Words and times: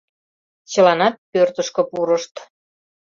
Чыланат 0.71 1.15
пӧртышкӧ 1.31 1.81
пурышт. 1.89 2.35